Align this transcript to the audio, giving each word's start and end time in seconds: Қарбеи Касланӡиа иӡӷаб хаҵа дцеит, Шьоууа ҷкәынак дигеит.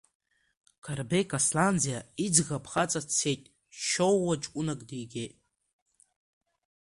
Қарбеи 0.83 1.25
Касланӡиа 1.31 1.99
иӡӷаб 2.25 2.65
хаҵа 2.71 3.01
дцеит, 3.07 3.41
Шьоууа 3.85 4.35
ҷкәынак 4.41 4.81
дигеит. 4.89 5.35